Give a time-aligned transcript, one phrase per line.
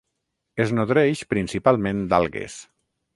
[0.63, 2.57] Es nodreix principalment d'algues.